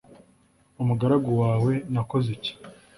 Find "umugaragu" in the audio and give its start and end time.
0.81-1.31